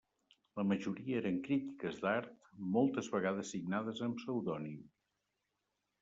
La 0.59 0.63
majoria 0.69 1.17
eren 1.21 1.35
crítiques 1.47 1.99
d'art, 2.05 2.31
moltes 2.77 3.09
vegades 3.15 3.51
signades 3.55 4.01
amb 4.09 4.17
pseudònim. 4.23 4.81